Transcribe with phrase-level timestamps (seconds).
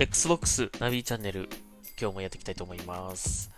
[0.00, 1.48] Xbox ナビチャンネル、
[2.00, 3.50] 今日もやっていきたいと思います。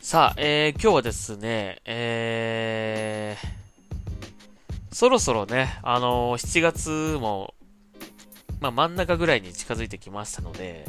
[0.00, 7.54] さあ、えー、今日はですね、えー、そろそろね、あのー7月も、
[8.60, 10.86] まあ、真ん中ぐらいに近づいてきましたので、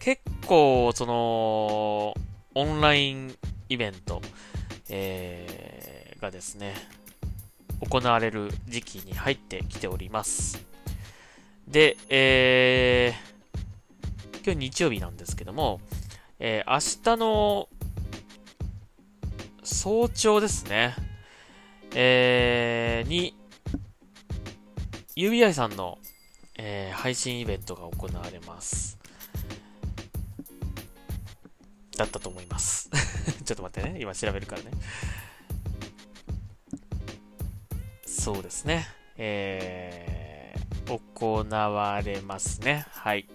[0.00, 2.14] 結構、その、
[2.54, 3.34] オンライン
[3.70, 4.20] イベント、
[4.90, 6.74] えー、がですね、
[7.80, 10.62] 行われる時期に入ってきております。
[11.66, 13.31] で、えー、
[14.44, 15.80] 今日日曜日なんですけども、
[16.40, 17.68] えー、明日の
[19.62, 20.96] 早朝ですね、
[21.94, 23.36] えー、に、
[25.16, 25.98] UBI さんの、
[26.58, 28.96] えー配信イベントが行われます。
[31.96, 32.90] だったと思います。
[33.44, 34.00] ちょっと待ってね。
[34.00, 34.70] 今調べるからね。
[38.06, 38.86] そうですね。
[39.16, 42.86] えー、行われますね。
[42.90, 43.26] はい。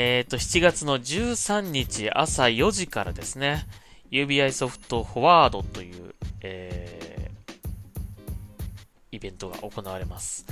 [0.00, 3.66] えっ、と、7月の13日朝4時からですね、
[4.12, 10.46] UBI ソフトフォワードという、えー、イベントが行われます。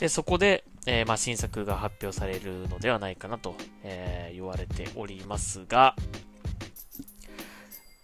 [0.00, 3.54] で、そこで、えーまあ、新作が発表されるのではないかなと、
[3.84, 5.94] えー言われておりますが、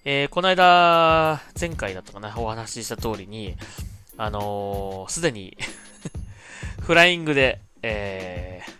[0.04, 3.56] えーこの間、前回だったかな、お話しした通りに、
[4.16, 5.58] あのすでに、
[6.82, 8.73] フライングで、えー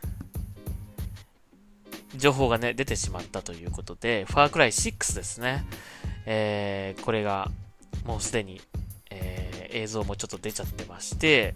[2.24, 5.62] 情報がね、出てしまったということで、ファークライ6ですね。
[6.24, 7.50] えーこれが、
[8.06, 8.62] もうすでに、
[9.10, 11.54] えー映像もちょっと出ちゃってまして、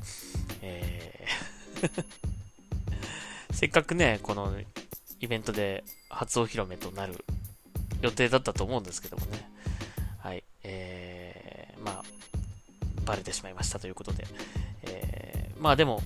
[0.61, 2.05] えー
[3.55, 4.53] せっかくね、この
[5.21, 7.25] イベントで初お披露目となる
[8.03, 9.51] 予定だったと思うんですけどもね。
[10.19, 10.45] はい。
[10.65, 12.05] えー、まあ、
[13.07, 14.27] バレてしまいましたということで。
[14.83, 16.03] えー、まあでも、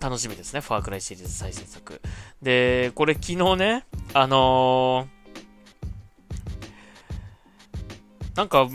[0.00, 0.60] 楽しみですね。
[0.60, 2.00] ファークライシリーズ最新作。
[2.42, 3.84] で、これ昨日ね、
[4.18, 5.16] あのー
[8.34, 8.66] なんか、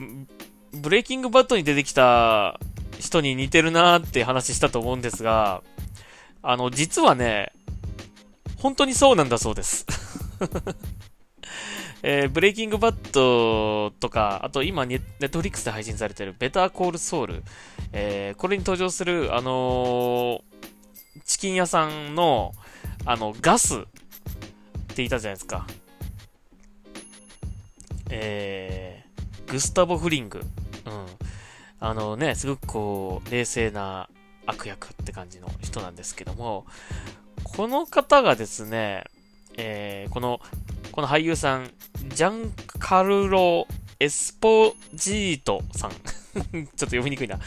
[0.71, 2.59] ブレイキングバットに出てきた
[2.99, 5.63] 人に似てるなーって話したと思うんですが、
[6.43, 7.53] あの、実はね、
[8.59, 9.87] 本当にそうなんだそうです。
[12.03, 17.43] えーブレイキングバットとか、あと今ネ、ネットフリックスで配信されてるベターコールソウル、
[17.93, 20.41] えーこれに登場する、あのー
[21.25, 22.53] チキン屋さんの、
[23.05, 23.85] あの、ガス
[24.91, 25.65] っていたじゃないですか。
[28.09, 30.39] えー、グスタボ・フリング。
[30.39, 30.45] うん。
[31.79, 34.09] あのね、すごくこう、冷静な
[34.45, 36.65] 悪役って感じの人なんですけども、
[37.43, 39.05] この方がですね、
[39.57, 40.39] えーこの、
[40.91, 41.71] この俳優さん、
[42.09, 43.65] ジャンカルロ・
[43.99, 45.91] エスポジートさん。
[46.31, 47.39] ちょっと読みにくいな。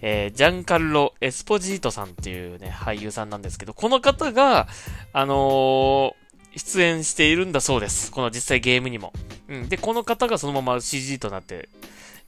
[0.00, 4.68] えージャンカルロ・エスポジートさんっていうね、俳優さんなんですけど、この方が、
[5.12, 6.21] あのー
[6.56, 8.10] 出演しているんだそうです。
[8.10, 9.12] この実際ゲームにも。
[9.48, 9.68] うん。
[9.68, 11.68] で、この方がそのまま CG となって、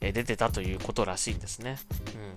[0.01, 1.79] えー出てたということらしいんですね。
[2.15, 2.35] うん。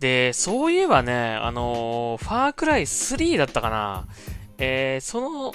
[0.00, 4.06] で、そういえばね、あのーファークライ3だったかな。
[4.58, 5.54] えーその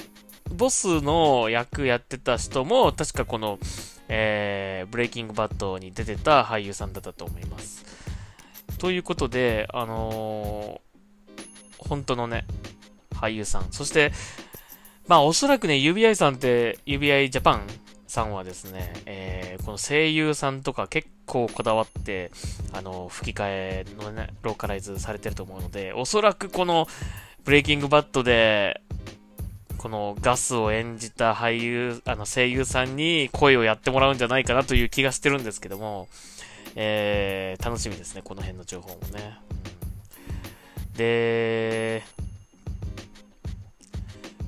[0.50, 3.59] ボスの役やってた人も、確かこの、
[4.07, 7.85] えーブレイキングバットに出てた俳優さんだったと思います。
[8.79, 10.88] ということで、あのー
[11.79, 12.45] 本当のね、
[13.12, 13.68] 俳優さん。
[13.72, 14.12] そして、
[15.07, 17.68] まあおそらくね、UBI さんって、UBI ジャパン
[18.07, 22.31] さんはですね、えーこの声優さんとか結構こだわって、
[22.72, 26.88] あの、吹き替えのね、ローカライズされてると思うので、おそらくこの、
[27.44, 28.79] ブレイキングバットで、
[29.78, 36.07] このガスを演じた俳優、あの声優さんに声をやってもらうんじゃないかなという気がしてるんですけども、
[36.75, 39.38] えー、楽しみですね、この辺の情報もね。
[40.95, 42.03] で、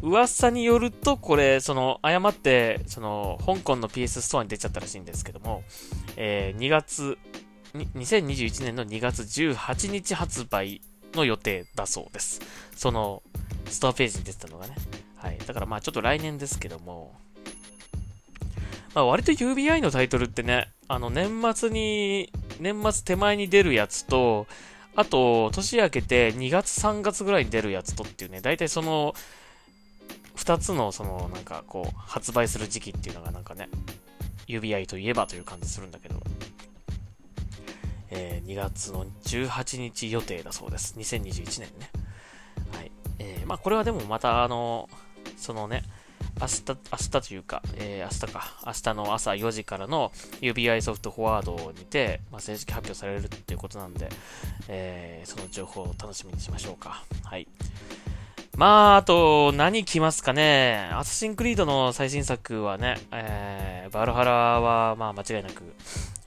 [0.01, 5.63] 噂によると、これ、その、誤って、その、香港の PS ストアに出ちゃったらしいんですけども、
[6.15, 7.17] えー2月、
[7.73, 10.81] 2021年の2月18日発売
[11.13, 12.41] の予定だそうです。
[12.75, 13.24] その、
[13.65, 14.75] ストアページに出てたのがね。
[15.18, 15.38] はい。
[15.45, 17.13] だからまあちょっと来年ですけども、
[18.94, 24.47] まあ割と UBI のタイトルってね、あの年末に、年末手前に出るやつと、
[24.95, 29.13] あと、年明けて2月3月ぐらいに出るやつとっていうね、大体その、
[30.39, 33.69] 2つのその、なんかこう、発売する時期っていうのがなんかね、
[34.47, 36.15] UBI といえばという感じするんだけど、
[38.09, 40.95] えー2月の18日予定だそうです。
[40.97, 41.91] 2021年ね。
[42.74, 42.91] はい。
[43.19, 44.89] えーまあこれはでもまたあの、
[45.38, 45.83] そのね、
[46.41, 54.09] 明日、明日というか、えー明日か、明日の朝4時からの UBI ソフトフォワードにて、まあ、正式発表されるっていうことなんで、
[54.68, 57.03] えーその情報を楽しみにしましょうか。
[57.24, 57.47] はい。
[58.59, 60.89] まあ、あと、何来ますかね。
[60.91, 65.63] アサシンクリードの最新作はね、えー、バルハラは、まあ、間違いなく、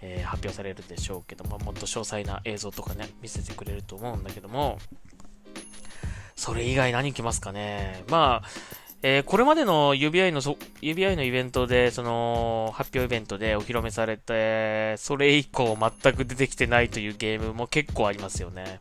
[0.00, 4.78] えー、発表されるでしょうけども、もっと詳細な映像とかね、見せてくれると思うんだけども、
[6.34, 8.02] それ以外何来ますかね。
[8.08, 8.48] まあ、
[9.02, 18.78] えー、これまでの UBI の、UBI のイベントで、その、発表イベントでお披露目されて、それ以降全く出てきてないというゲームも結構ありますよね。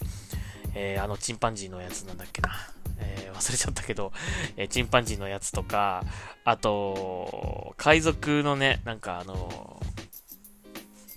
[0.73, 2.51] えー、あの、チンパンジーのやつなんだっけな。
[3.29, 4.13] ー、忘れちゃったけど、
[4.57, 6.03] えー、チンパンジーのやつとか、
[6.45, 9.81] あと、海賊のね、なんかあの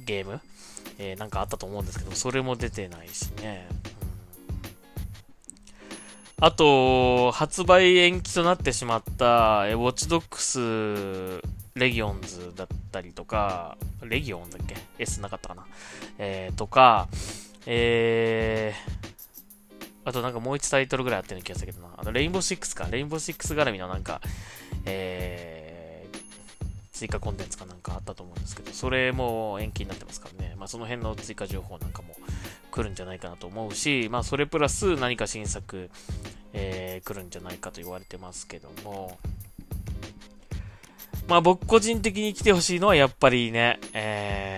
[0.00, 0.40] ゲーム、
[0.98, 3.68] えー、なんかあったと思うんですけど、それも出てないしね。
[6.40, 11.40] あと、発売延期となってしまった、えウォッチドックス
[11.74, 15.66] レギオンズだったりとか、レギオンだっけ ?S なかったかな？
[16.18, 17.08] えー、とか、
[17.66, 19.13] えー、
[20.04, 21.94] あとなんかもう一タイトルぐらいあったような気がするけどな。
[21.96, 22.86] あの、レインボーシックスか。
[22.90, 24.20] レインボーシックス絡みのなんか、
[24.84, 26.18] えー、
[26.92, 30.54] 追加コンテンツかなんかあったと思うんですけど、それも延期になってますからね。
[30.58, 32.14] まあその辺の追加情報なんかも
[32.70, 35.90] 来るんじゃないかなと思うし、まあそれプラス何か新作、
[36.52, 39.18] えー、来るんじゃないかと言われてますけども、
[41.26, 44.53] まあ僕個人的に来てほしいのはやっぱりね、えー、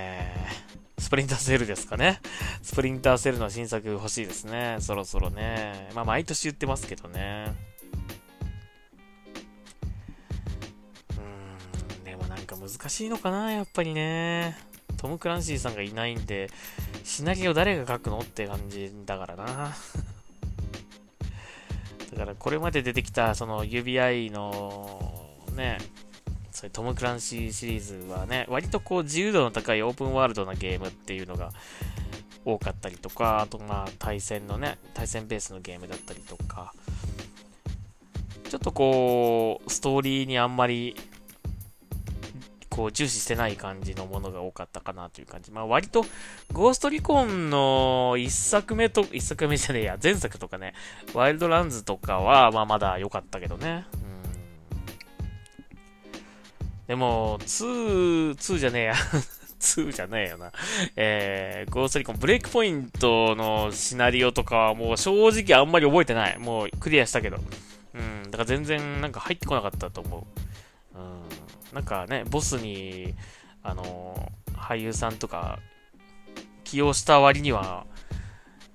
[1.06, 2.19] スプリンターセールですかね。
[2.62, 4.79] スプリンターセルの新作欲しいですね。
[4.81, 5.88] そろそろね。
[5.94, 7.55] まあ毎年言ってますけどね。
[11.11, 14.58] うーん、でもなんか難しいのかな、やっぱりね。
[14.97, 16.50] トム・クランシーさんがいないんで、
[17.05, 19.44] シナリオ誰が書くのって感じだからな。
[22.14, 25.79] だからこれまで出てきたその UBI のね、
[26.56, 31.50] そういうトム・クランシーシリーズはね、割とこう自由度の高いオープンワールドなゲームっていうのが
[32.47, 36.73] 多かったりとか、あとまあ対戦のね、対戦ベースのゲームだったりとか、
[38.49, 40.97] ちょっとこう、ストーリーにあんまり
[42.70, 45.50] こう重視してない感じのものが多かったかなという感じ。
[45.50, 46.06] まあ割と、
[46.55, 50.73] ゴーストリコンの1作目と、1作目じゃねえや、前作とかね、
[51.12, 53.85] ワイルドランズとかは、まあまだ良かったけどね。
[56.87, 58.94] でも、2、2じゃねえや。
[59.59, 60.53] 2じゃねえよな。
[60.97, 66.38] えー、ゴーストリコン、ブレイクポイントのシナリオとかはもう正直あんまり覚えてない。
[66.38, 67.38] もうクリアしたけど。
[67.94, 70.27] うん、だから全然なんか入ってこなかったと思
[70.94, 70.99] う。
[70.99, 71.27] うん
[71.73, 73.15] なんかね、ボスに、
[73.62, 75.59] あの、俳優さんとか、
[76.65, 77.87] 起用した割には、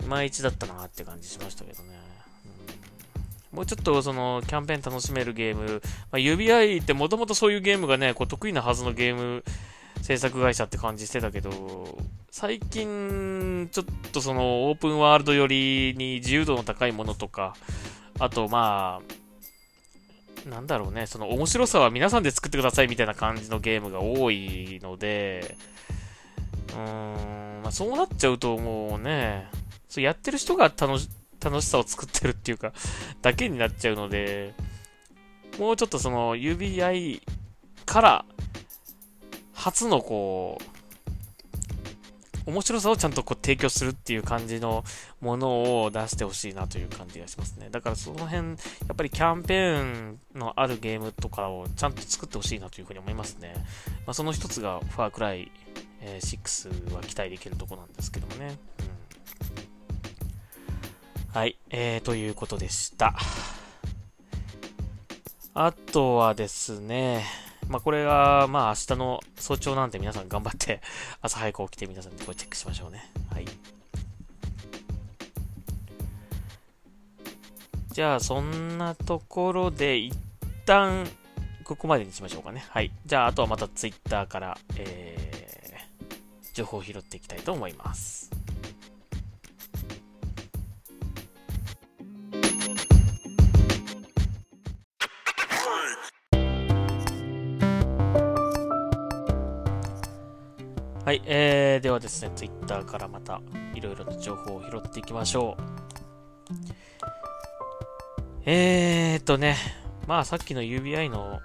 [0.01, 1.90] いまいちだったなって感じしましたけどね。
[3.51, 5.81] もうちょっとそのキャンペーン楽しめるゲーム、
[6.11, 9.43] まあ、指合いってもともとそういうゲームがね、こう得意なはずのゲーム
[10.01, 11.97] 制作会社って感じしてたけど、
[12.31, 17.55] 最近、ちょっとそのオープンワールド寄りに自由度の高いものとか、
[18.19, 19.01] あとま
[20.45, 25.55] あ、なんだろうね、その面白さは皆さんで作ってくださいみたいな感じのゲームが多いので、
[26.69, 29.49] うーん、まあ、そうなっちゃうともうね、
[29.87, 31.09] そうやってる人が楽し、
[31.43, 32.73] 楽しさを作ってるっていうか、
[33.21, 34.53] だけになっちゃうので、
[35.59, 37.21] もうちょっとその UBI
[37.85, 38.25] から
[39.53, 40.71] 初のこう、
[42.45, 44.83] 面白さをちゃんとこう提供するっていう感じの
[45.19, 47.69] ものを出してほしいなという感じがしますね。
[47.69, 48.53] だからその辺、や
[48.93, 53.53] っぱりキャンペーンのあるゲームとかをちゃんと作ってほしいなというふうに思いますね。
[54.07, 55.51] まあ、その一つがファークライ、
[56.01, 58.47] え6は期待できるとこなんですけどもね。
[58.47, 59.70] うん、
[61.33, 63.15] はい、えー、ということでした。
[65.53, 67.23] あとはですね、
[67.69, 70.81] まあ、これが、まあ、明日の早朝なんで皆さん頑張って
[71.23, 73.09] 朝早く起きて皆さんでこれチェックしましょうね。
[73.33, 73.45] はい。
[77.93, 80.13] じゃあ、そんなところで、一
[80.65, 81.09] 旦、
[81.63, 82.65] ここまでにしましょうかね。
[82.69, 82.91] はい。
[83.05, 88.40] じゃあ、あとはまた Twitter から、えー、情報を拾っていきたいと思います。
[101.11, 103.41] はい、えー、ではですね、Twitter からまた
[103.75, 105.63] いろいろな情報を拾っていきましょう。
[108.45, 109.57] えーとね、
[110.07, 111.41] まあさっきの UBI の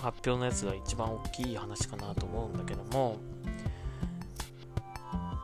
[0.00, 3.16] 発表のやつが一番大きい話かなと思うんだけども、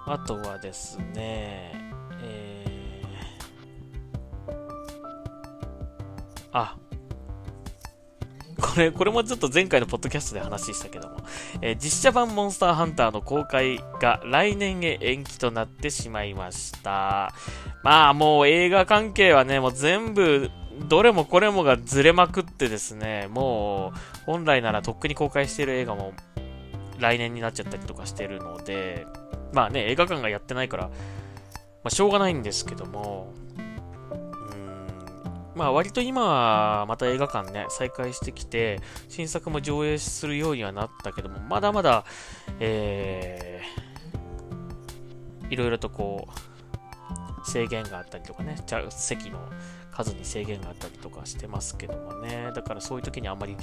[0.06, 1.72] あとはですね、
[2.22, 4.52] えー、
[6.52, 6.76] あ、
[8.74, 11.18] これ、これもちょっと前回のポッドキャストで話したけども、
[11.62, 17.32] えー、実写版モンスターハンターの公開が来年へ延期となってしまいました。
[17.84, 20.50] まあもう映画関係はね、もう全部
[20.88, 26.12] どれもこれもがずれまくってですね、もう、本来ならとっくに公開している映画も
[26.98, 29.06] 来年になっちゃったりとかしてるので、
[29.52, 30.92] まあね、映画館がやってないから、ま
[31.84, 33.34] あ、しょうがないんですけども、
[35.54, 42.04] まあ割と今はまた映画館ね、再開してきて、新作も上映するようにはなったけども、まだまだ、
[42.60, 48.56] えー、いろいろとこう、制限があったりとかね、
[48.90, 49.38] 席の
[49.92, 53.56] 数に制限があったりとかしてますけどもね、だからそういう時にあんまり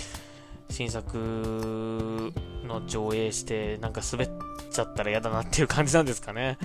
[0.69, 2.31] 新作
[2.65, 4.29] の上映してなんか滑っ
[4.71, 6.57] ちゃったら嫌だなっていう感じなんですかね。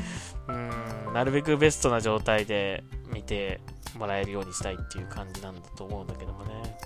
[0.48, 3.60] うん、なるべくベストな状態で見て
[3.96, 6.78] もらえるようにしたいっていう感じなんだと思うんだけどもね。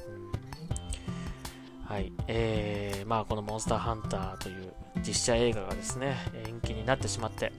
[1.84, 2.12] はい。
[2.28, 4.72] えー、まあこのモンスターハンターという
[5.04, 7.52] 実写映画がですね、延期になってしまって、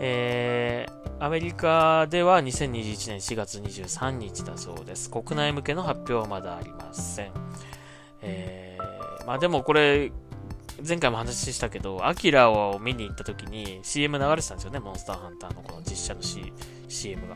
[0.00, 5.10] えー、アメリカでは2021年4月23日だそうです。
[5.10, 7.32] 国内向けの発表はまだありません。
[8.22, 10.12] えー、まあでもこれ、
[10.86, 16.52] 前回も話したけど、アキラを見に行った時に CM 流れてたんですよね、モンスターハンターのこの実写の、C、
[16.88, 17.34] CM が。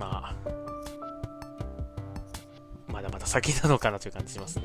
[0.00, 0.34] まあ、
[2.90, 4.64] まだまだ先なのかなという感じしますね。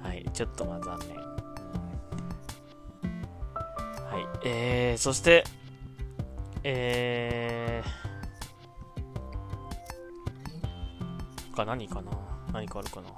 [0.00, 1.16] はい、ちょっとまあ残念。
[1.16, 1.22] は
[4.18, 5.42] い、えー、そして、
[6.62, 7.88] えー、
[11.56, 12.12] 他何かな？
[12.52, 13.08] 何かあるかな？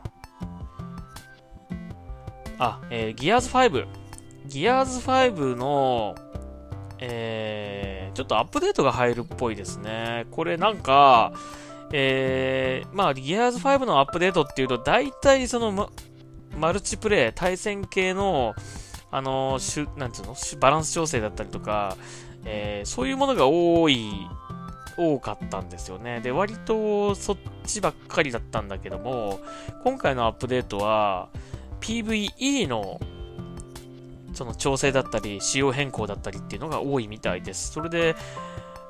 [2.59, 3.87] あ、えー、ギアーズ5。
[4.47, 6.15] ギアーズ5の、
[6.99, 10.27] えー、ちょっとアップデートが入るっぽいですね。
[10.31, 11.33] これなんか、
[11.93, 15.91] えー、まあ、ギアーズ5のアップデートっていうと、大体その、
[16.59, 18.55] マルチプレイ、対戦系の、
[19.11, 21.97] あの、しゅ、なんつうの、バランス調整だったりとか、
[22.45, 24.11] えー、そういうものが多い、
[24.97, 26.21] 多かったんですよね。
[26.21, 27.37] で、割とそっ
[27.67, 29.41] ちばっかりだったんだけども、
[29.83, 31.29] 今回のアップデートは、
[31.81, 33.01] PVE の
[34.35, 37.73] その調整だったり、仕様変更だったりっていうのが多いみたいです。
[37.73, 38.17] それで、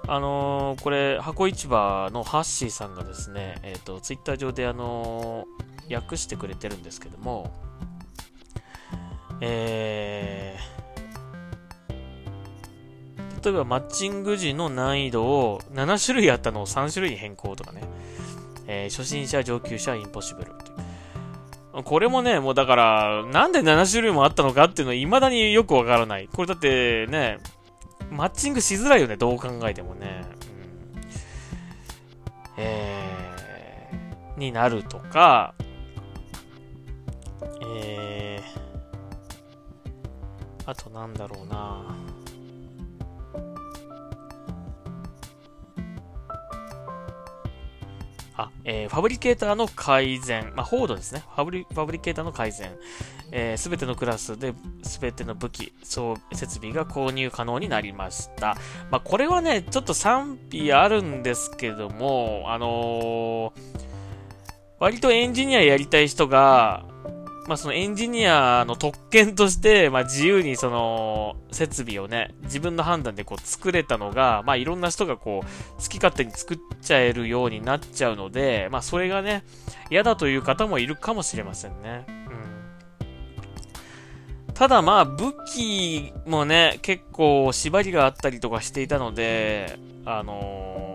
[0.07, 7.53] あのー、これ、箱市場のハッシーさんがですね、えっ、ー、と、ツイッター上であのー、訳してくれてるんですけども、
[9.41, 17.83] えー、例えばマッチング時の難易度を7種類あったのを3種類に変更とかね、
[18.67, 20.53] えー、初心者、上級者、インポッシブル
[21.83, 26.29] これもね、もうだから、なんで7種類もあったのかっていうのは未だによくわからない。
[26.33, 27.39] これだってね、
[28.11, 30.23] マッチングしづらいよね、どう考えてもね。
[32.57, 35.55] うん、えー、になるとか、
[37.61, 42.04] えー、あとなんだろうな。
[48.37, 50.53] あ、えー、ファブリケーターの改善。
[50.57, 51.23] まあ、フォードですね。
[51.35, 52.77] ファブリ、ファブリケーターの改善。
[53.31, 58.57] えす、べてのクラスで、すべての武器、そう、設備が購入可能になりました。
[58.91, 63.61] まあ、これはね、ちょっと賛否あるんですけども、あのー、
[64.79, 66.85] 割とエンジニアやりたい人が、
[67.47, 79.45] まあ、そのエンジニアの特権として、まあ、自由にその、設備をね、自分の判断でこう作れたのが、まあ、いろんな人がこう、好き勝手に作っちゃえるようになっちゃうので、まあ、それがね、
[79.91, 82.07] 嫌だという方もいるかもしれませんね。
[84.49, 84.55] うん。
[84.55, 90.94] ただまあ、武器もね、結構縛りがあったりとかしていたので、あのー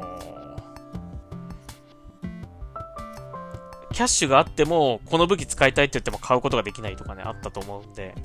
[4.00, 8.15] キャッシュがあっても、この武器使いたいって言っても買うことができないとかね、あったと思うんで、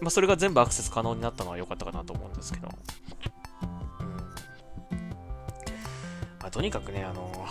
[0.00, 2.68] まあ、それが全部アクセス可能になったのは良かったかなと思うんですけど。
[4.90, 4.98] うん。
[6.40, 7.46] まあ、とにかくね、あの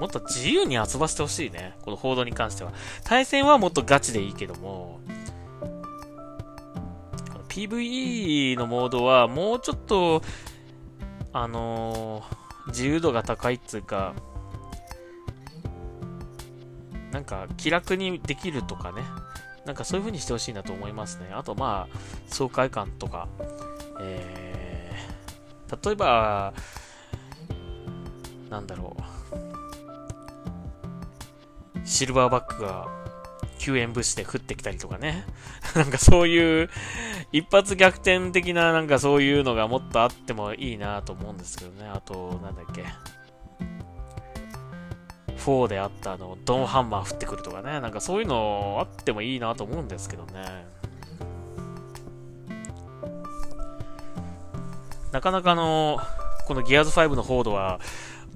[0.00, 1.76] もっと自由に遊ばせてほしいね。
[1.82, 2.72] この報道に関しては。
[3.04, 4.98] 対戦はもっとガチでいいけども、
[7.48, 10.22] PVE のモードはもうちょっと、
[11.32, 14.16] あのー、自由度が高いっていうか、
[17.12, 19.02] なんか気楽にできるとかね、
[19.66, 21.30] なんかそういう風にしてほしいなと思いますね。
[21.32, 23.28] あとまあ、爽快感とか、
[24.00, 26.54] えー、例えば、
[28.48, 29.02] なんだろう、
[31.84, 32.88] シルバーバックが
[33.58, 35.26] 救援物資で降ってきたりとかね。
[35.76, 36.70] なんかそういう
[37.30, 41.86] 一発逆転的ななんかそういうのがもっとあってもいいなと思うんですけどね。
[41.88, 42.86] あと、なんだっけ。
[45.50, 50.66] 4であったあの、ドンハンマー降ってくるとかね、なんかそういうのあってもいいなと思うんですけどね。
[55.12, 55.98] なかなかの、
[56.46, 57.80] このギアーズ5のホードは、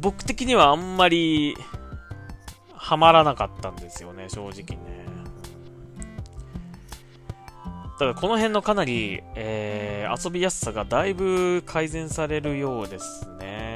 [0.00, 1.56] 僕的にはあんまり、
[2.74, 5.04] はまらなかったんですよね、正直ね。
[7.98, 13.73] ただこの辺のかなり、えー、遊びやすさがだいぶ改善されるようですね。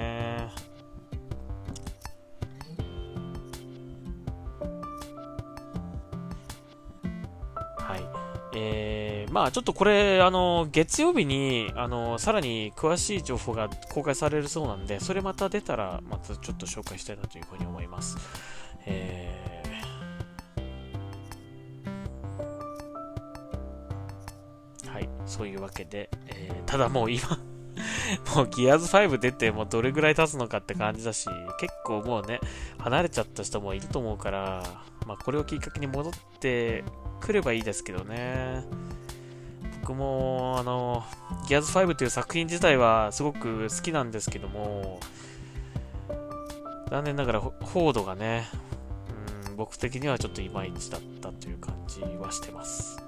[9.39, 18.17] まあちょっとこれ、あの、月曜日に、あの、さらに詳しい情報が公開されるそうなんで、それまた出たら、またちょっと紹介したいなというふうに思います。
[18.87, 19.49] えー
[25.27, 27.29] そういうわけで、えー、ただもう今
[28.35, 31.29] もうギアーズ5出てもうどれぐらい経つのかって感じだし、
[31.61, 32.41] 結構もうね、
[32.79, 34.63] 離れちゃった人もいると思うから、
[35.07, 36.83] まあこれをきっかけに戻って
[37.21, 38.65] くればいいですけどね。
[39.89, 41.03] 僕も、あの、
[41.49, 45.01] ギアーズ5という作品自体はすごく好きなんですけども、
[46.91, 48.47] 残念ながらフォードがね、
[49.49, 52.99] うん、僕的にはちょっといまいちだったという感じはしてます。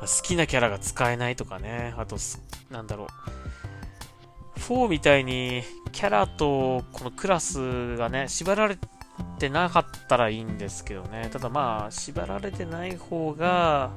[0.00, 2.16] 好きなキャラが使えないとかね、あと、
[2.70, 3.08] なんだろ
[4.56, 4.60] う。
[4.60, 8.78] 4みたいにキャラとこのクラスがね、縛られ
[9.38, 11.28] てなかったらいいんですけどね。
[11.32, 13.90] ただまあ、縛られてない方が、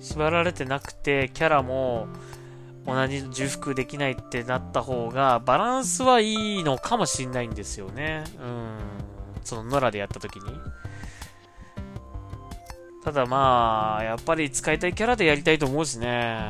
[0.00, 2.08] 縛られてなくて、キャラも
[2.86, 8.24] 同じ重複できないってなった方が、バランスはいいのかもしんないんですよね。
[8.40, 8.78] うん。
[9.42, 10.42] そのノラでやった時に。
[13.04, 16.40] ただまあ、やっぱり使いたいキャラでやりたいと思うしね。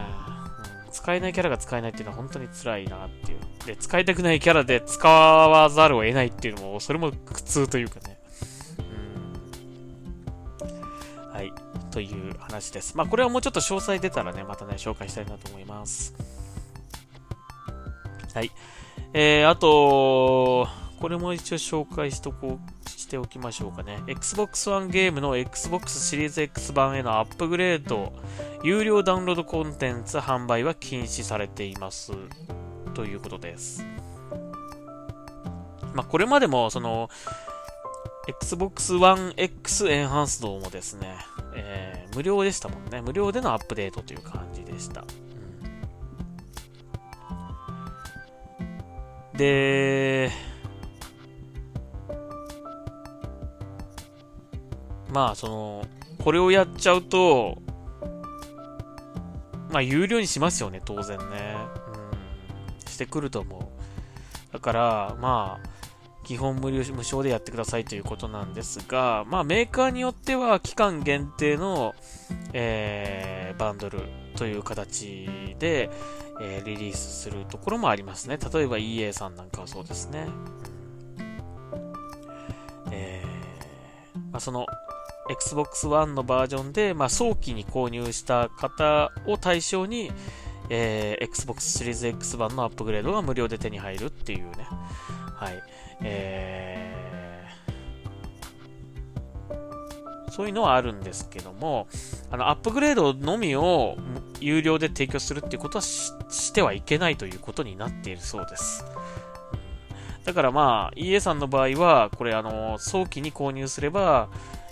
[0.91, 3.26] 使えないキャラが使えないっていうのは本当に辛いなって。
[3.67, 8.19] で、使いたくないキャラで使わざるを得ないっていうのも、それも苦痛というかね。
[11.33, 11.53] はい。
[11.91, 12.97] という話です。
[12.97, 16.15] まあ、これはもうちょっと詳細出たらね、またね、紹介したいなと思います。
[18.35, 18.51] はい。
[19.13, 20.69] えー、あと、
[21.01, 24.03] これも一応紹介しとこうしておきましょうかね。
[24.07, 28.13] Xbox One ゲームの Xbox シリーズ X 版へのアップグレード、
[28.63, 32.13] 有料ダウンロードコンテンツ販売は禁止されています。
[32.97, 33.85] ということです。
[35.93, 37.11] まあ、これまでも、その、
[38.27, 41.19] Xbox One X エンハンスドもですね、
[41.55, 43.03] えー、無料でしたもんね。
[43.03, 45.05] 無料でのアップデートという感じでした。
[49.35, 50.31] で、
[55.13, 55.85] まあ、その、
[56.25, 57.59] これをやっちゃうと、
[59.71, 61.57] まあ、有料にしますよね、当然ね。
[62.97, 64.53] してくると思う。
[64.53, 65.69] だから、まあ、
[66.25, 71.95] 基本無料無償でやってくださいということなんですが、まあ、メーカーによっては期間限定の、
[72.55, 74.01] えー、バンドル
[74.35, 75.29] という形
[75.59, 75.91] で、
[76.41, 78.39] えー、リリースするところもありますね。
[78.39, 80.27] 例えば EA さんなんかはそうですね。
[82.91, 84.67] えー、まあ、その
[85.31, 90.11] Xbox One のバージョンで、まあ、早期に購入した方を対象に、
[90.69, 94.67] えー、Xbox シリーズ X 版のアップグレードが無料で手に入るっていうね。
[95.35, 95.63] はい。
[96.03, 101.89] えー、そういうのはあるんですけども、
[102.31, 103.97] あの、アップグレードのみを
[104.41, 108.85] 有料で提供するっていうことはしてはいけないということになっているそうです。
[110.25, 114.29] だからまあ、EA さんの場合は、これあの、早期に購入すれば、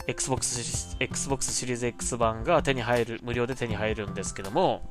[0.07, 4.83] Xbox, Xbox シリーズ X 版が手に入る、無料で手に入るんですけども、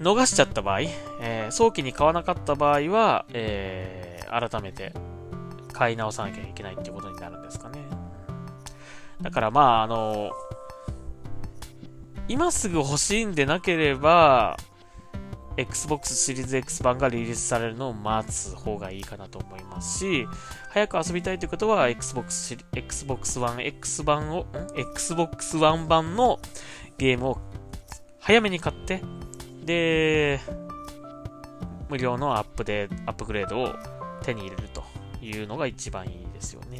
[0.00, 0.80] 逃しちゃった場合、
[1.20, 4.94] えー、早期に買わなかった場合は、えー、改めて
[5.74, 7.80] 買い直さなきゃいけないってことになるんですかね。
[9.20, 10.30] だからまあ、あの、
[12.28, 14.56] 今すぐ欲しいんでなければ、
[15.56, 20.26] Xbox シリーズ X 版がリリースされるのを待つ方がいいかなと思いますし、
[20.70, 26.38] 早く遊びたいということは Xbox, Xbox One X 版を、Xbox One 版の
[26.96, 27.38] ゲームを
[28.18, 29.02] 早めに買って、
[29.64, 30.40] で、
[31.88, 33.74] 無料のアップで、アップグレードを
[34.22, 34.84] 手に入れると
[35.22, 36.78] いうのが一番いいですよね。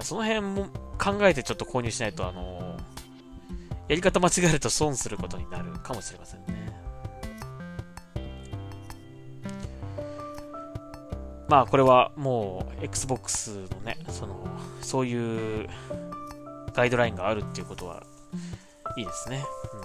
[0.00, 0.66] その辺も
[0.98, 2.76] 考えてちょっと購入しないと、あの
[3.88, 6.62] やり方間違えると損することになるかもしれませんね。
[11.48, 14.46] まあこれはもう Xbox のね、その、
[14.80, 15.68] そういう
[16.72, 18.02] ガイドラインがあるっていうことは
[18.96, 19.44] いいですね。
[19.74, 19.80] うん、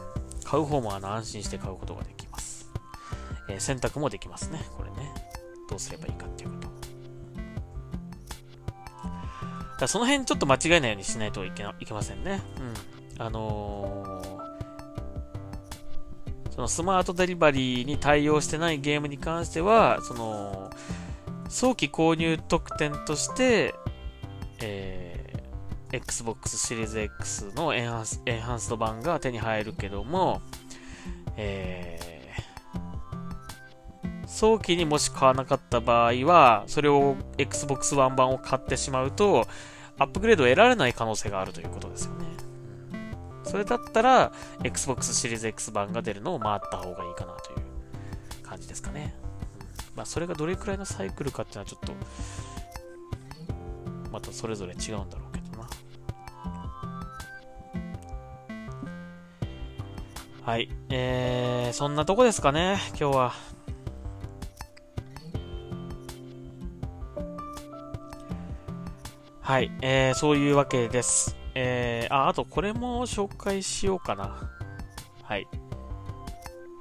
[0.47, 2.71] 買う方もあの安心して買うことができます。
[3.49, 4.61] えー、選択もできますね。
[4.77, 5.13] これね。
[5.69, 6.67] どうすればいいかっていうこと。
[9.81, 12.41] だその辺ちょっと間違えないようにしないといけないけませんね。
[13.17, 13.21] うん。
[13.21, 20.69] あのー、そのスマートデリバリーに対応してないゲームに関しては、その、
[21.49, 23.75] 早期購入特典として、
[25.91, 30.41] Xbox シリーズ X のエンハンスエンハンスド版が手に入るけども、
[31.37, 39.47] えー、早期にもし買わなかった場合は、それを Xbox One 版を買ってしまうと、
[39.97, 42.25] アップグレードを得られない可能性があるということですよね。
[43.43, 49.15] それだったら、Xbox シリーズ X 版が出るのを待った方がいいかなという感じですかね。
[49.95, 51.93] まあ、それがどれくらいのサイクルかっていうのはちょっと、
[54.11, 55.26] またそれぞれ違うんだろう
[60.47, 60.69] はい。
[60.87, 63.33] えー、そんなとこですかね、今日は。
[69.41, 71.35] はい、えー、そういうわけです。
[71.53, 74.49] えー、あ、あとこれも紹介しようかな。
[75.21, 75.45] はい。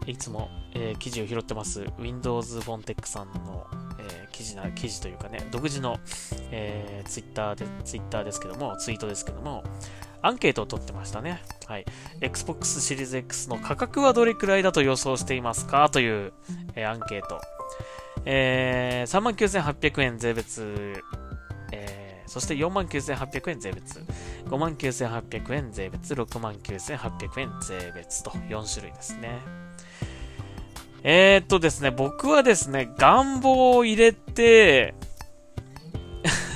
[0.06, 3.66] いつも、えー、記事を拾ってます Windows フォンテックさんの、
[3.98, 5.98] えー、記事な、記事というかね、独自の、
[6.52, 9.64] えー、ツイッターで、ツイッターですけども、ツイートですけども、
[10.26, 11.40] アンケートを取ってましたね。
[11.66, 11.86] はい。
[12.20, 16.32] Xbox シリーズ X の価格はどれくらいだと予想していますかという、
[16.74, 17.40] えー、アンケート。
[18.24, 21.00] えー、39,800円税別、
[21.72, 24.00] えー、そして49,800円税別、
[24.46, 29.38] 59,800円税別、69,800円税別と4種類ですね。
[31.04, 34.96] えー、っとですね、僕はですね、願望を入れて、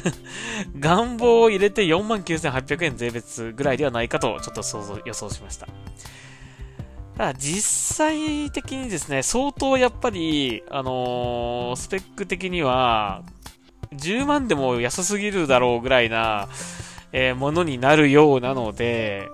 [0.78, 5.66] 願望を入れて49,800円税別ぐらいではないかと、ちょっと想像、予想しました。
[7.16, 13.22] ただ、実際的にですね、相当やっぱり、あのー、スペック的には、
[13.94, 16.48] 10万でも安すぎるだろうぐらいな、
[17.12, 19.28] えー、ものになるようなので、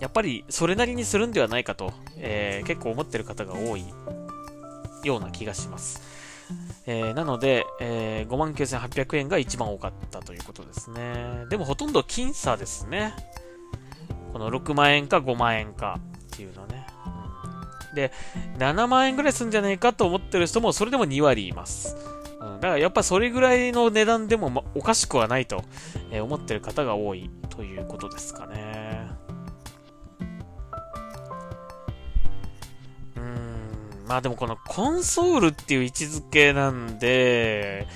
[0.00, 3.84] やっぱりそれなりにするんではないかと、えー、結構思ってる方が多い
[5.04, 6.02] ような気がします。
[6.86, 11.46] えー、なので、えー、59,800円が一番多かったということですね。
[11.50, 13.14] でもほとんど僅差ですね。
[14.32, 16.86] この6万円か5万円かっていうのね。
[17.94, 18.12] で、
[18.58, 21.96] 7万円ぐらいするんじゃないかと思ってる人もそれでも2割います。
[22.40, 25.64] うん、だからやっぱそれぐらいの値段でも、ま、おかしくはないと、
[26.10, 28.85] えー、思ってる方が多いということですかね。
[34.06, 37.86] まあでもこのコンソールっていう位置づけなんで、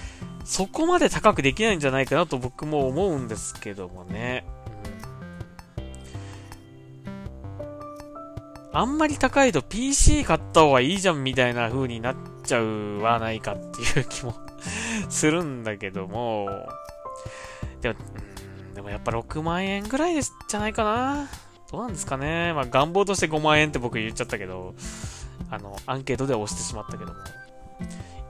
[0.44, 4.44] そこまで高くできないんじゃないかなと僕も思うんですけどもね。
[8.72, 14.34] あんまり高いと PC 買った方がいいじゃんみたいな風になっちゃうはないかっていう気も
[15.10, 16.48] するんだけども、
[17.80, 17.94] でも、
[18.74, 21.28] でもやっぱ6万円ぐらいじゃないかな。
[21.70, 22.52] どうなんですかね。
[22.52, 24.74] まあ願望として5万円って僕言っちゃったけど、
[25.50, 27.28] あの、アンケートでは押してしまったけども、やっ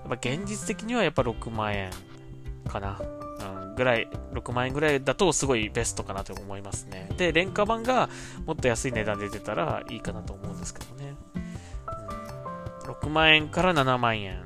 [0.09, 1.91] ぱ現実的にはやっぱ6万円
[2.69, 3.01] かな。
[3.01, 7.09] うん、ぐらい、6万円ぐらいだとすごいベストかなと思いますね。
[7.17, 8.09] で、廉価版が
[8.47, 11.15] もっと安い値段で出たらいいかなと思うんですけどね。
[12.85, 14.45] うん、6万円から7万円。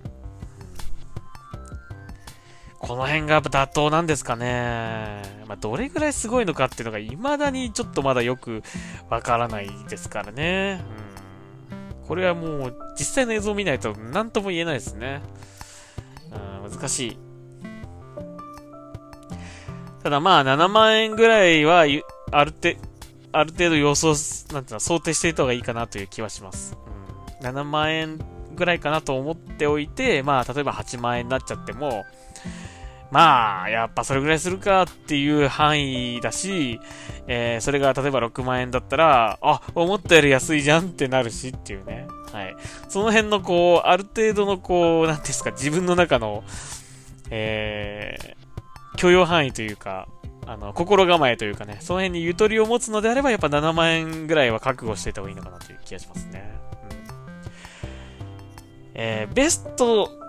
[2.79, 5.23] この辺がやっぱ妥当なんですかね。
[5.47, 8.63] まあ、どれぐらいすごいのかっていうのが未だにちょっとまだよく
[9.09, 10.85] わからないですからね。
[11.09, 11.24] うん
[12.07, 15.23] これはもう実際の映像を見ないと何とも言えないですね。
[16.65, 17.19] うん、難しい。
[20.03, 21.87] ただまあ7万円ぐらいは
[22.31, 22.77] ある程
[23.35, 24.15] ある程度予想、
[24.55, 26.77] なんていうの、想定していた方がいいかなという気はします。
[27.41, 28.19] うん、7万円
[28.55, 32.05] ぐらいかなと思っておいて、まあ例えば8万円になっちゃっても、
[33.15, 36.81] まあ、やっぱそれぐらいするかっていう範囲だし、
[37.29, 42.09] えー、それが例えば6万円だったら、あ、思ったより安いじゃんってなるしっていうね。
[42.33, 42.57] はい。
[42.89, 46.43] その辺のこう、ある程度のこう、なんですか、自分の中の、
[47.31, 50.09] えー、許容範囲というか、
[50.45, 56.51] あの、心構えというかね、その辺にゆとりを持つのであれば、やっぱ7万円ぐらいは覚悟していた方がいいのかなという気がしますね。
[56.91, 56.99] うん、
[58.95, 60.24] えー、ベスト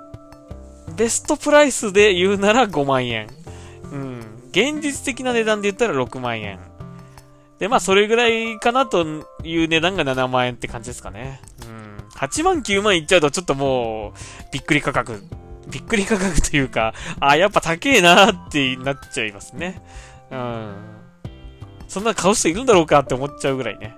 [0.95, 3.27] ベストプライスで言うなら5万円。
[3.91, 4.19] うん。
[4.51, 6.59] 現実的な値段で言ったら6万円。
[7.59, 9.05] で、まあ、それぐらいかなと
[9.43, 11.41] いう値段が7万円って感じですかね。
[11.67, 11.97] うん。
[12.15, 14.13] 8万9万いっちゃうとちょっともう、
[14.51, 15.23] びっくり価格。
[15.67, 19.81] びっくり価格というか、あ、やっぱ高えなーってなっちゃいますね。
[20.31, 20.75] うん。
[21.87, 23.95] そんな買う人いるんだろうかって思っちゃうぐらいね。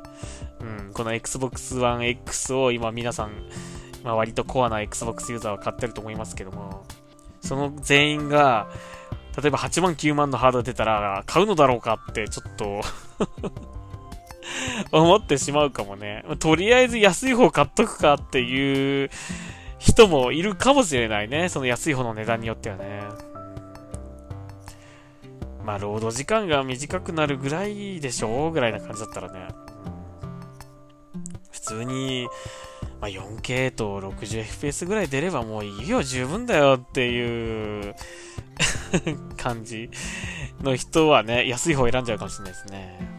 [0.59, 0.93] うん。
[0.93, 3.31] この Xbox One X を今皆さん、
[4.07, 6.85] まあ、割とコアな Xbox ユーザーは買ってると思いますけども、
[7.41, 8.69] その全員が、
[9.37, 12.81] 例えば8万9万のハード出たら買うのだろうかってちょっと
[14.97, 16.23] 思ってしまうかもね。
[16.39, 19.09] とりあえず安い方買っとくかっていう
[19.77, 21.49] 人もいるかもしれないね。
[21.49, 23.01] その安い方の値段によってはね。
[25.65, 29.49] まあ、労働時間が短くなるぐらいでしょうぐらいな感じだったらね。
[31.51, 32.29] 普通に、
[32.99, 37.95] まあ、4K と 60fps ぐらい出ればもういいよ、十分だよっていう
[39.37, 39.89] 感じ
[40.61, 43.17] の人はね、安い方選んじゃうかもしれないですね。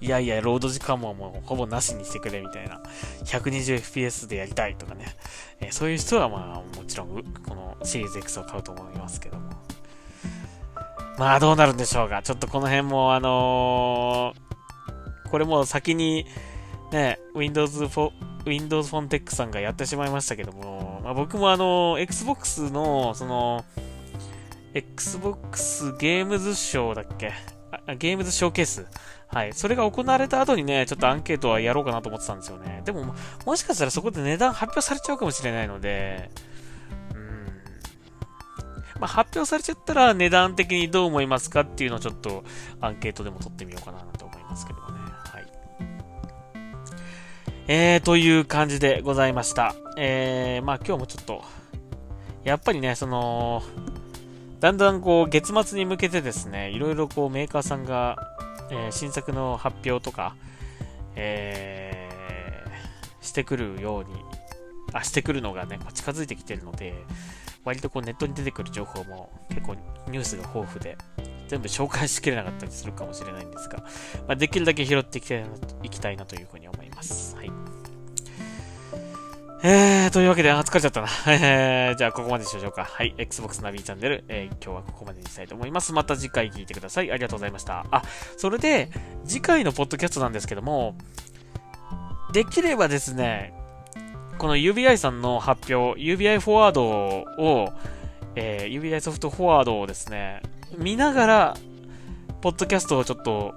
[0.00, 2.80] いやいや、ロード時間ももうほぼなしにしてくれみたいな。
[3.24, 5.06] 120fps でやりたいとかね。
[5.60, 7.08] えー、そういう人はまあもちろん、
[7.48, 9.50] このシリーズ X を買うと思いますけども。
[11.18, 12.22] まあどうなるんでしょうか。
[12.22, 16.26] ちょっとこの辺もあのー、これも先に
[16.92, 18.10] ね、Windows 4、
[18.46, 23.64] Windows フォンテックさんがやってしまいましたけども、まあ、僕もあの、Xbox の、その、
[24.74, 27.32] Xbox ゲームズショーだっけ？
[27.98, 28.86] ゲームズショーケース。
[29.28, 29.52] はい。
[29.52, 32.82] それが行われた後にね、ちょっとアンケートはやろうかなと思ってたんですよね。
[32.84, 36.30] でも、もしかしたらそこで値段発表されちゃうかもしれないので、
[37.14, 37.46] うん。
[39.00, 42.44] まあ、発表されちゃったら値段的にどう思いますかっていうのをちょっと
[42.80, 44.85] アンケートでも取ってみようかなと思いますけど。
[47.68, 49.74] えー、という感じでございました。
[49.96, 51.42] えー、まあ今日もちょっと、
[52.44, 53.60] やっぱりね、その、
[54.60, 58.38] だんだんこう月末に向けてですね、いろいろこうメーカーさんが、
[58.70, 60.36] えー、新作の発表とか、
[61.16, 64.10] えー、してくるように、
[64.92, 66.94] あ、してくるのがね、近づいてきてるので、
[67.66, 69.74] 割とこうネットに出てくる情報も結構
[70.08, 70.96] ニュースが豊富で、
[71.48, 73.78] 全部紹介しきれなかったりするかもしれないんですが、
[74.26, 77.36] まあ、できるだけ拾っていきたいなというふうに思います。
[77.36, 77.50] はい。
[79.62, 81.08] えー、というわけで、あ、疲れちゃったな。
[81.26, 82.84] えー、じゃあ、ここまでにしましょうか。
[82.84, 83.14] はい。
[83.18, 85.92] Xbox ナビチャンネル、えー、今日はここまでにしたいと思います。
[85.92, 87.10] また次回聞いてください。
[87.10, 87.84] ありがとうございました。
[87.90, 88.02] あ、
[88.36, 88.90] それで、
[89.24, 90.96] 次回のポッドキャストなんですけども、
[92.32, 93.54] できればですね、
[94.38, 97.72] この UBI さんの発表、UBI フォワードを、
[98.34, 100.42] えー、UBI ソフトフォワードをですね、
[100.78, 101.56] 見ながら、
[102.42, 103.54] ポッドキャストをちょっと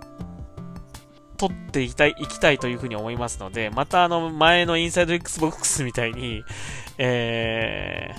[1.38, 6.44] 取っていきたい、いきたいというふうに思いますので、またあの前のインサイド Xbox みたいに、
[6.98, 8.12] え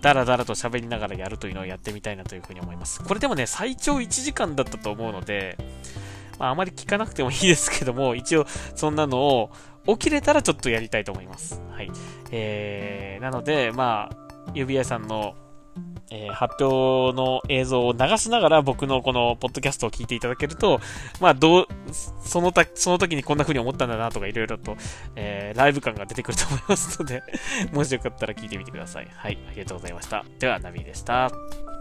[0.00, 3.02] ー、だらだらと喋りながらやるというのをやってみたいなというふうに思います。
[3.02, 5.58] これでもね、最長1時間だったと思うので、
[6.38, 9.50] まあ、あまり聞かなくてもいいですけども、一応そんなのを
[9.86, 11.60] 起きれたらちょっとやりたいと思います。
[11.70, 11.90] はい。
[12.30, 15.34] えー、なので、まあ、指輪さんの
[16.10, 20.80] えー、発表の映像を流しながら僕のこのポッドキャストを聞いていただけると、
[21.20, 21.66] まあ、どう、
[22.24, 24.76] そのた、その時にこんな風に思ったんだなとかいろいろと、
[25.16, 27.22] えー、ライブ感が出てくると思いますので
[27.72, 29.08] もしよかったら聞いてみてください。
[29.14, 30.24] はい、ありがとうございました。
[30.38, 31.75] では、ナビでした。